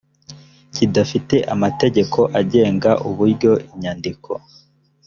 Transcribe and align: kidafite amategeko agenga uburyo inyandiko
kidafite 0.73 1.35
amategeko 1.55 2.19
agenga 2.39 2.91
uburyo 3.07 3.51
inyandiko 3.71 4.31